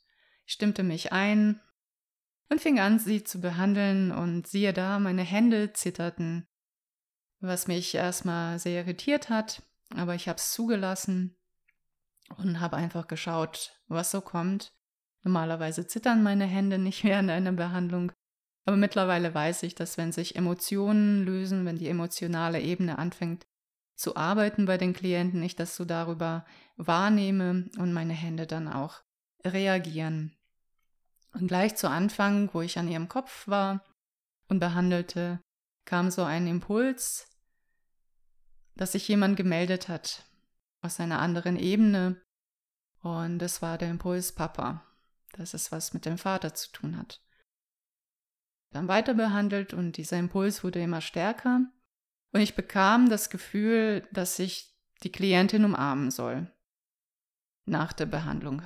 stimmte 0.46 0.82
mich 0.82 1.12
ein 1.12 1.60
und 2.49 2.60
fing 2.60 2.80
an, 2.80 2.99
sie 2.99 3.22
zu 3.22 3.40
behandeln 3.40 4.12
und 4.12 4.46
siehe 4.46 4.72
da, 4.72 4.99
meine 4.99 5.22
Hände 5.22 5.72
zitterten 5.72 6.46
was 7.40 7.66
mich 7.66 7.94
erstmal 7.94 8.59
sehr 8.59 8.82
irritiert 8.82 9.28
hat, 9.28 9.62
aber 9.97 10.14
ich 10.14 10.28
habe 10.28 10.37
es 10.37 10.52
zugelassen 10.52 11.37
und 12.37 12.61
habe 12.61 12.76
einfach 12.76 13.09
geschaut, 13.09 13.80
was 13.88 14.11
so 14.11 14.20
kommt. 14.20 14.73
Normalerweise 15.23 15.87
zittern 15.87 16.23
meine 16.23 16.47
Hände 16.47 16.78
nicht 16.78 17.04
während 17.04 17.30
einer 17.30 17.52
Behandlung, 17.52 18.12
aber 18.64 18.76
mittlerweile 18.76 19.35
weiß 19.35 19.62
ich, 19.64 19.75
dass 19.75 19.99
wenn 19.99 20.12
sich 20.12 20.37
Emotionen 20.37 21.25
lösen, 21.25 21.66
wenn 21.66 21.78
die 21.78 21.88
emotionale 21.88 22.61
Ebene 22.61 22.99
anfängt 22.99 23.47
zu 23.97 24.16
arbeiten 24.16 24.64
bei 24.64 24.78
den 24.78 24.94
Klienten, 24.94 25.42
ich 25.42 25.56
das 25.56 25.76
so 25.76 25.85
darüber 25.85 26.47
wahrnehme 26.76 27.68
und 27.78 27.92
meine 27.92 28.14
Hände 28.14 28.47
dann 28.47 28.68
auch 28.68 29.02
reagieren. 29.44 30.37
Und 31.32 31.49
gleich 31.49 31.76
zu 31.76 31.88
Anfang, 31.88 32.49
wo 32.52 32.62
ich 32.62 32.78
an 32.78 32.88
ihrem 32.88 33.09
Kopf 33.09 33.47
war 33.47 33.85
und 34.49 34.59
behandelte, 34.59 35.40
kam 35.85 36.11
so 36.11 36.25
ein 36.25 36.47
Impuls, 36.47 37.29
dass 38.76 38.92
sich 38.92 39.06
jemand 39.08 39.36
gemeldet 39.36 39.88
hat 39.88 40.24
aus 40.82 41.00
einer 41.00 41.20
anderen 41.20 41.56
Ebene. 41.56 42.20
Und 43.02 43.40
es 43.42 43.62
war 43.62 43.78
der 43.78 43.90
Impuls 43.90 44.32
Papa, 44.32 44.84
dass 45.32 45.54
es 45.54 45.72
was 45.72 45.94
mit 45.94 46.04
dem 46.04 46.18
Vater 46.18 46.54
zu 46.54 46.70
tun 46.72 46.96
hat. 46.96 47.22
Dann 48.72 48.88
weiter 48.88 49.14
behandelt 49.14 49.74
und 49.74 49.96
dieser 49.96 50.18
Impuls 50.18 50.62
wurde 50.62 50.80
immer 50.80 51.00
stärker. 51.00 51.62
Und 52.32 52.40
ich 52.40 52.54
bekam 52.54 53.08
das 53.08 53.30
Gefühl, 53.30 54.06
dass 54.12 54.38
ich 54.38 54.76
die 55.02 55.10
Klientin 55.10 55.64
umarmen 55.64 56.10
soll. 56.10 56.50
Nach 57.64 57.92
der 57.92 58.06
Behandlung. 58.06 58.62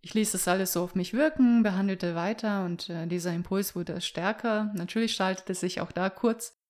Ich 0.00 0.12
ließ 0.12 0.32
das 0.32 0.48
alles 0.48 0.74
so 0.74 0.82
auf 0.84 0.94
mich 0.94 1.14
wirken, 1.14 1.62
behandelte 1.62 2.14
weiter 2.14 2.64
und 2.66 2.90
äh, 2.90 3.06
dieser 3.06 3.32
Impuls 3.32 3.74
wurde 3.74 4.02
stärker. 4.02 4.70
Natürlich 4.74 5.14
schaltete 5.14 5.54
sich 5.54 5.80
auch 5.80 5.92
da 5.92 6.10
kurz 6.10 6.62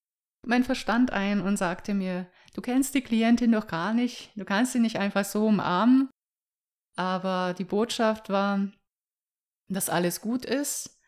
mein 0.47 0.65
Verstand 0.65 1.13
ein 1.13 1.41
und 1.41 1.57
sagte 1.57 1.95
mir, 1.95 2.27
du 2.55 2.61
kennst 2.61 2.95
die 2.95 3.03
Klientin 3.03 3.53
doch 3.53 3.67
gar 3.67 3.93
nicht, 3.93 4.31
du 4.37 4.45
kannst 4.45 4.73
sie 4.73 4.81
nicht 4.81 4.99
einfach 4.99 5.25
so 5.25 5.47
umarmen. 5.47 6.09
Aber 6.97 7.55
die 7.55 7.65
Botschaft 7.65 8.31
war, 8.31 8.69
dass 9.69 9.89
alles 9.89 10.21
gut 10.21 10.45
ist, 10.45 11.01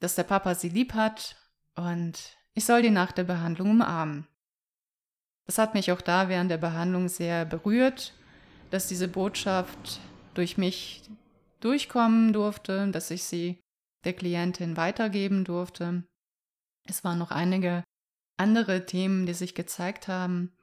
dass 0.00 0.14
der 0.14 0.24
Papa 0.24 0.54
sie 0.54 0.68
lieb 0.68 0.94
hat 0.94 1.36
und 1.76 2.36
ich 2.54 2.64
soll 2.64 2.82
die 2.82 2.90
nach 2.90 3.12
der 3.12 3.24
Behandlung 3.24 3.70
umarmen. 3.70 4.26
Das 5.46 5.58
hat 5.58 5.74
mich 5.74 5.92
auch 5.92 6.00
da 6.00 6.28
während 6.28 6.50
der 6.50 6.58
Behandlung 6.58 7.08
sehr 7.08 7.44
berührt, 7.44 8.14
dass 8.70 8.88
diese 8.88 9.08
Botschaft 9.08 10.00
durch 10.34 10.58
mich 10.58 11.02
durchkommen 11.60 12.32
durfte, 12.32 12.88
dass 12.90 13.10
ich 13.10 13.24
sie 13.24 13.60
der 14.04 14.12
Klientin 14.12 14.76
weitergeben 14.76 15.44
durfte. 15.44 16.04
Es 16.86 17.04
waren 17.04 17.18
noch 17.18 17.30
einige 17.30 17.83
andere 18.36 18.86
Themen, 18.86 19.26
die 19.26 19.34
sich 19.34 19.54
gezeigt 19.54 20.08
haben. 20.08 20.56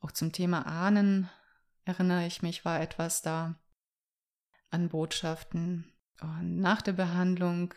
Auch 0.00 0.12
zum 0.12 0.32
Thema 0.32 0.66
Ahnen 0.66 1.28
erinnere 1.84 2.26
ich 2.26 2.42
mich, 2.42 2.64
war 2.64 2.80
etwas 2.80 3.22
da 3.22 3.60
an 4.70 4.88
Botschaften. 4.88 5.92
Und 6.20 6.60
nach 6.60 6.82
der 6.82 6.92
Behandlung 6.92 7.74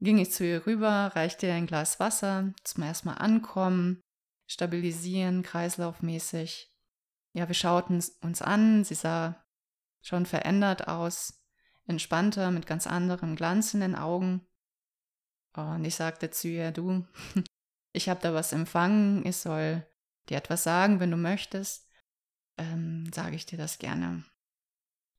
ging 0.00 0.18
ich 0.18 0.32
zu 0.32 0.44
ihr 0.44 0.66
rüber, 0.66 1.12
reichte 1.14 1.46
ihr 1.46 1.54
ein 1.54 1.66
Glas 1.66 1.98
Wasser 2.00 2.52
zum 2.62 2.82
erstmal 2.82 3.18
ankommen, 3.18 4.02
stabilisieren, 4.46 5.42
kreislaufmäßig. 5.42 6.72
Ja, 7.32 7.48
wir 7.48 7.54
schauten 7.54 8.02
uns 8.20 8.42
an, 8.42 8.84
sie 8.84 8.94
sah 8.94 9.44
schon 10.02 10.26
verändert 10.26 10.86
aus, 10.86 11.42
entspannter, 11.86 12.50
mit 12.50 12.66
ganz 12.66 12.86
anderem 12.86 13.36
Glanz 13.36 13.74
in 13.74 13.80
den 13.80 13.94
Augen. 13.94 14.46
Und 15.54 15.84
ich 15.84 15.94
sagte 15.94 16.30
zu 16.30 16.48
ihr, 16.48 16.70
du, 16.72 17.06
ich 17.94 18.08
habe 18.08 18.20
da 18.20 18.34
was 18.34 18.52
empfangen, 18.52 19.24
ich 19.24 19.36
soll 19.38 19.86
dir 20.28 20.36
etwas 20.36 20.64
sagen, 20.64 21.00
wenn 21.00 21.12
du 21.12 21.16
möchtest, 21.16 21.88
ähm, 22.58 23.10
sage 23.14 23.36
ich 23.36 23.46
dir 23.46 23.56
das 23.56 23.78
gerne. 23.78 24.24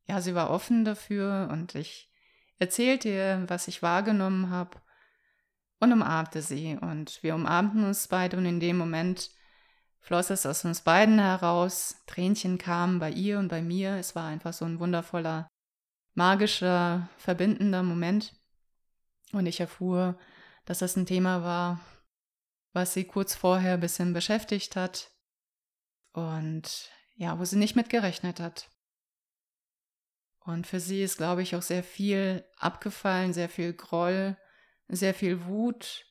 Ja, 0.08 0.22
sie 0.22 0.36
war 0.36 0.50
offen 0.52 0.86
dafür 0.86 1.50
und 1.52 1.74
ich 1.74 2.12
erzählte 2.60 3.10
ihr, 3.10 3.44
was 3.48 3.68
ich 3.68 3.82
wahrgenommen 3.82 4.50
habe 4.50 4.78
und 5.80 5.94
umarmte 5.94 6.42
sie. 6.42 6.78
Und 6.80 7.24
wir 7.24 7.34
umarmten 7.34 7.86
uns 7.86 8.08
beide 8.10 8.38
und 8.38 8.46
in 8.46 8.60
dem 8.60 8.78
Moment 8.78 9.32
floss 10.02 10.30
es 10.30 10.46
aus 10.46 10.66
uns 10.66 10.82
beiden 10.82 11.18
heraus. 11.18 12.04
Tränchen 12.08 12.58
kamen 12.58 13.00
bei 13.00 13.10
ihr 13.10 13.40
und 13.40 13.48
bei 13.48 13.62
mir. 13.62 13.96
Es 13.96 14.16
war 14.16 14.28
einfach 14.28 14.54
so 14.54 14.66
ein 14.66 14.80
wundervoller, 14.80 15.48
magischer, 16.14 17.08
verbindender 17.18 17.84
Moment. 17.84 18.34
Und 19.32 19.46
ich 19.46 19.62
erfuhr, 19.62 20.18
dass 20.66 20.80
das 20.80 20.98
ein 20.98 21.06
Thema 21.06 21.44
war, 21.44 21.80
was 22.76 22.94
sie 22.94 23.06
kurz 23.06 23.34
vorher 23.34 23.76
ein 23.76 23.80
bisschen 23.80 24.12
beschäftigt 24.14 24.76
hat 24.76 25.12
und 26.12 26.92
ja, 27.16 27.40
wo 27.40 27.46
sie 27.46 27.56
nicht 27.56 27.78
mit 27.78 27.90
gerechnet 27.90 28.42
hat. 28.42 28.70
Und 30.42 30.68
für 30.68 30.82
sie 30.82 31.02
ist, 31.02 31.18
glaube 31.18 31.42
ich, 31.42 31.56
auch 31.56 31.62
sehr 31.62 31.84
viel 31.84 32.44
abgefallen, 32.58 33.34
sehr 33.34 33.50
viel 33.50 33.74
Groll, 33.74 34.38
sehr 34.90 35.14
viel 35.14 35.46
Wut. 35.46 36.06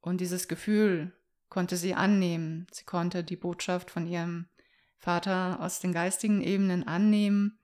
Und 0.00 0.20
dieses 0.20 0.48
Gefühl 0.48 1.12
konnte 1.50 1.76
sie 1.76 1.94
annehmen. 1.94 2.66
Sie 2.72 2.84
konnte 2.84 3.22
die 3.22 3.36
Botschaft 3.36 3.90
von 3.90 4.06
ihrem 4.06 4.48
Vater 4.96 5.60
aus 5.60 5.80
den 5.80 5.92
geistigen 5.92 6.42
Ebenen 6.42 6.88
annehmen. 6.88 7.60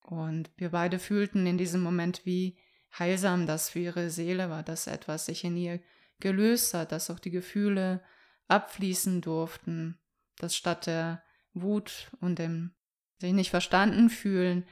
Und 0.00 0.50
wir 0.56 0.70
beide 0.70 0.98
fühlten 0.98 1.46
in 1.46 1.58
diesem 1.58 1.82
Moment, 1.82 2.24
wie 2.24 2.58
heilsam 2.98 3.46
das 3.46 3.70
für 3.70 3.78
ihre 3.78 4.10
Seele 4.10 4.50
war, 4.50 4.62
dass 4.62 4.86
etwas 4.86 5.26
sich 5.26 5.44
in 5.44 5.56
ihr 5.56 5.80
gelöst 6.22 6.72
hat, 6.72 6.92
dass 6.92 7.10
auch 7.10 7.18
die 7.18 7.30
Gefühle 7.30 8.02
abfließen 8.48 9.20
durften, 9.20 10.00
dass 10.36 10.56
statt 10.56 10.86
der 10.86 11.22
Wut 11.52 12.10
und 12.20 12.38
dem 12.38 12.74
sich 13.18 13.32
nicht 13.32 13.50
verstanden 13.50 14.08
fühlen, 14.08 14.66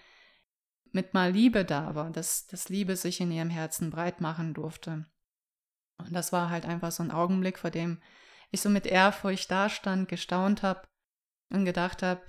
mit 0.93 1.15
mal 1.15 1.31
Liebe 1.31 1.65
da 1.65 1.95
war, 1.95 2.11
dass 2.11 2.47
das 2.47 2.69
Liebe 2.69 2.97
sich 2.97 3.21
in 3.21 3.31
ihrem 3.31 3.51
Herzen 3.51 3.91
breit 3.91 4.21
machen 4.21 4.55
durfte. 4.55 5.07
Und 5.99 6.13
das 6.13 6.33
war 6.33 6.51
halt 6.51 6.65
einfach 6.65 6.91
so 6.91 7.03
ein 7.03 7.11
Augenblick, 7.11 7.59
vor 7.59 7.71
dem 7.71 8.03
ich 8.51 8.61
so 8.61 8.69
mit 8.69 8.87
Ehrfurcht 8.87 9.51
dastand, 9.51 10.09
gestaunt 10.09 10.63
habe 10.63 10.89
und 11.51 11.65
gedacht 11.65 12.03
habe, 12.03 12.23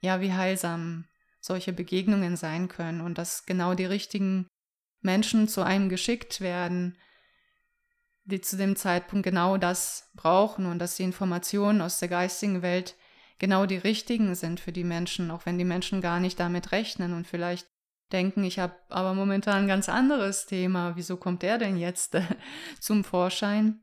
ja, 0.00 0.20
wie 0.20 0.32
heilsam 0.32 1.06
solche 1.40 1.72
Begegnungen 1.72 2.36
sein 2.36 2.68
können 2.68 3.00
und 3.00 3.16
dass 3.16 3.46
genau 3.46 3.74
die 3.74 3.86
richtigen 3.86 4.46
Menschen 5.00 5.48
zu 5.48 5.62
einem 5.62 5.88
geschickt 5.88 6.40
werden, 6.40 6.98
die 8.24 8.40
zu 8.40 8.56
dem 8.56 8.76
Zeitpunkt 8.76 9.24
genau 9.24 9.56
das 9.56 10.10
brauchen 10.14 10.66
und 10.66 10.78
dass 10.78 10.96
die 10.96 11.02
Informationen 11.02 11.80
aus 11.80 11.98
der 11.98 12.08
geistigen 12.08 12.62
Welt 12.62 12.96
genau 13.38 13.66
die 13.66 13.78
richtigen 13.78 14.34
sind 14.34 14.60
für 14.60 14.72
die 14.72 14.84
Menschen, 14.84 15.30
auch 15.30 15.46
wenn 15.46 15.58
die 15.58 15.64
Menschen 15.64 16.00
gar 16.00 16.20
nicht 16.20 16.38
damit 16.38 16.72
rechnen 16.72 17.14
und 17.14 17.26
vielleicht 17.26 17.66
denken, 18.12 18.44
ich 18.44 18.58
habe 18.58 18.74
aber 18.88 19.14
momentan 19.14 19.62
ein 19.62 19.68
ganz 19.68 19.88
anderes 19.88 20.46
Thema, 20.46 20.96
wieso 20.96 21.16
kommt 21.16 21.42
er 21.42 21.58
denn 21.58 21.76
jetzt 21.76 22.16
zum 22.80 23.04
Vorschein? 23.04 23.80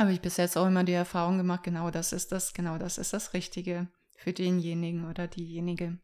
Habe 0.00 0.12
ich 0.12 0.20
bis 0.20 0.36
jetzt 0.36 0.56
auch 0.56 0.66
immer 0.66 0.84
die 0.84 0.92
Erfahrung 0.92 1.36
gemacht, 1.36 1.62
genau 1.62 1.90
das 1.90 2.12
ist 2.12 2.32
das, 2.32 2.54
genau 2.54 2.78
das 2.78 2.98
ist 2.98 3.12
das 3.12 3.34
Richtige 3.34 3.88
für 4.16 4.32
denjenigen 4.32 5.08
oder 5.08 5.26
diejenige. 5.28 5.98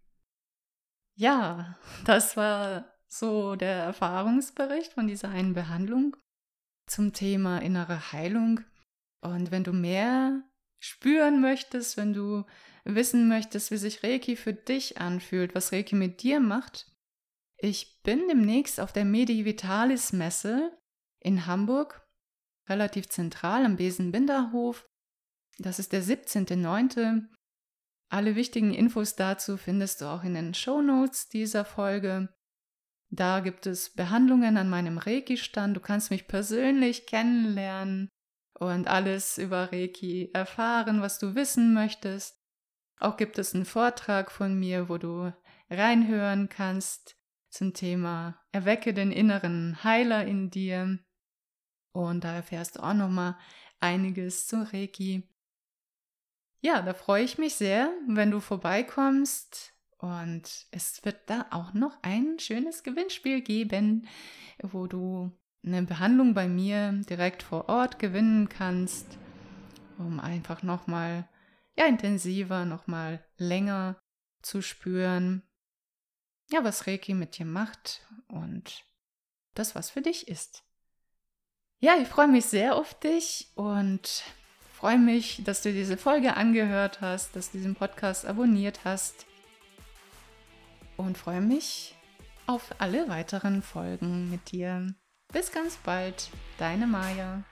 Ja, 1.14 1.78
das 2.04 2.37
war 2.37 2.84
so 3.08 3.56
der 3.56 3.76
Erfahrungsbericht 3.76 4.92
von 4.92 5.08
dieser 5.08 5.30
einen 5.30 5.54
Behandlung 5.54 6.16
zum 6.90 7.12
Thema 7.12 7.59
innere 7.59 8.12
Heilung. 8.12 8.61
Und 9.20 9.51
wenn 9.51 9.64
du 9.64 9.72
mehr 9.72 10.42
spüren 10.81 11.40
möchtest, 11.40 11.96
wenn 11.96 12.12
du 12.12 12.44
wissen 12.85 13.29
möchtest, 13.29 13.70
wie 13.70 13.77
sich 13.77 14.03
Reiki 14.03 14.37
für 14.37 14.53
dich 14.55 15.01
anfühlt, 15.01 15.55
was 15.55 15.72
Reiki 15.72 15.94
mit 15.94 16.22
dir 16.22 16.40
macht, 16.40 16.90
ich 17.61 18.01
bin 18.03 18.29
demnächst 18.29 18.79
auf 18.81 18.92
der 18.92 19.05
Medivitalis 19.05 20.12
Messe 20.12 20.79
in 21.20 21.46
Hamburg, 21.46 22.07
relativ 22.68 23.09
zentral 23.09 23.64
am 23.64 23.77
Besenbinderhof. 23.77 24.88
Das 25.59 25.81
ist 25.81 25.92
der 25.92 26.03
17.09. 26.03 27.27
Alle 28.11 28.37
wichtigen 28.37 28.72
Infos 28.72 29.16
dazu 29.16 29.57
findest 29.57 30.01
du 30.01 30.07
auch 30.07 30.22
in 30.22 30.35
den 30.35 30.55
Show 30.55 30.81
Notes 30.81 31.29
dieser 31.29 31.64
Folge. 31.64 32.29
Da 33.10 33.40
gibt 33.40 33.66
es 33.66 33.90
Behandlungen 33.90 34.56
an 34.56 34.68
meinem 34.68 34.98
Reiki-Stand. 34.98 35.76
Du 35.76 35.80
kannst 35.80 36.10
mich 36.10 36.28
persönlich 36.28 37.06
kennenlernen 37.06 38.08
und 38.58 38.86
alles 38.86 39.38
über 39.38 39.72
Reiki 39.72 40.30
erfahren, 40.34 41.00
was 41.00 41.18
du 41.18 41.34
wissen 41.34 41.72
möchtest. 41.72 42.36
Auch 42.98 43.16
gibt 43.16 43.38
es 43.38 43.54
einen 43.54 43.64
Vortrag 43.64 44.30
von 44.30 44.58
mir, 44.58 44.88
wo 44.88 44.98
du 44.98 45.32
reinhören 45.70 46.48
kannst 46.48 47.16
zum 47.48 47.72
Thema 47.72 48.40
Erwecke 48.52 48.92
den 48.92 49.12
inneren 49.12 49.82
Heiler 49.84 50.26
in 50.26 50.50
dir. 50.50 50.98
Und 51.92 52.24
da 52.24 52.34
erfährst 52.34 52.76
du 52.76 52.80
auch 52.80 52.94
nochmal 52.94 53.38
einiges 53.80 54.46
zu 54.46 54.70
Reiki. 54.72 55.28
Ja, 56.60 56.82
da 56.82 56.92
freue 56.92 57.22
ich 57.22 57.38
mich 57.38 57.54
sehr, 57.54 57.92
wenn 58.08 58.30
du 58.30 58.40
vorbeikommst. 58.40 59.77
Und 59.98 60.66
es 60.70 61.04
wird 61.04 61.18
da 61.26 61.46
auch 61.50 61.74
noch 61.74 61.98
ein 62.02 62.38
schönes 62.38 62.84
Gewinnspiel 62.84 63.40
geben, 63.40 64.06
wo 64.62 64.87
du 64.87 65.32
eine 65.64 65.82
Behandlung 65.82 66.34
bei 66.34 66.46
mir 66.46 66.92
direkt 67.08 67.42
vor 67.42 67.68
Ort 67.68 67.98
gewinnen 67.98 68.48
kannst, 68.48 69.18
um 69.98 70.20
einfach 70.20 70.62
nochmal 70.62 71.28
ja, 71.76 71.87
intensiver, 71.87 72.64
nochmal 72.64 73.24
länger 73.37 74.00
zu 74.40 74.62
spüren, 74.62 75.42
ja, 76.50 76.62
was 76.62 76.87
Reiki 76.87 77.12
mit 77.12 77.38
dir 77.38 77.44
macht 77.44 78.06
und 78.28 78.84
das, 79.54 79.74
was 79.74 79.90
für 79.90 80.00
dich 80.00 80.28
ist. 80.28 80.62
Ja, 81.80 81.96
ich 82.00 82.08
freue 82.08 82.28
mich 82.28 82.46
sehr 82.46 82.76
auf 82.76 82.98
dich 82.98 83.50
und 83.56 84.24
freue 84.72 84.98
mich, 84.98 85.42
dass 85.44 85.62
du 85.62 85.72
diese 85.72 85.96
Folge 85.96 86.37
angehört 86.37 87.00
hast, 87.00 87.34
dass 87.34 87.50
du 87.50 87.58
diesen 87.58 87.74
Podcast 87.74 88.26
abonniert 88.26 88.84
hast 88.84 89.27
und 90.98 91.16
freue 91.16 91.40
mich 91.40 91.94
auf 92.46 92.74
alle 92.78 93.08
weiteren 93.08 93.62
Folgen 93.62 94.30
mit 94.30 94.52
dir. 94.52 94.94
Bis 95.32 95.52
ganz 95.52 95.76
bald, 95.76 96.30
deine 96.58 96.87
Maja. 96.87 97.42